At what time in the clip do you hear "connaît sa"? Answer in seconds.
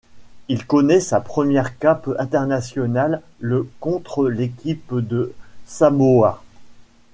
0.65-1.21